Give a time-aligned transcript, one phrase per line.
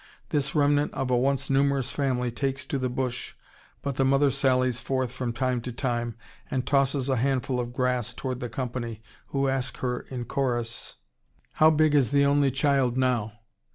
[0.29, 3.35] This remnant of a once numerous family takes to the bush,
[3.83, 6.15] but the mother sallies forth from time to time
[6.49, 10.95] and tosses a handful of grass toward the company, who ask her in chorus:
[11.51, 13.33] "How big is the only child now?"